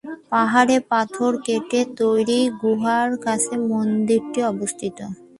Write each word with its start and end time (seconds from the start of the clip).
পাহাড়ের 0.31 0.81
পাথর 0.91 1.31
কেটে 1.45 1.81
তৈরি 1.99 2.39
গুহার 2.61 3.09
কাছে 3.25 3.53
মন্দিরটি 3.69 4.39
অবস্থিত। 4.51 4.97